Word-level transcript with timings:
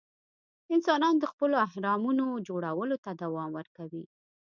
انسانان 0.73 1.15
د 1.19 1.23
خپلو 1.31 1.55
اهرامونو 1.67 2.25
جوړولو 2.47 2.95
ته 3.03 3.11
دوام 3.23 3.49
ورکوي. 3.57 4.03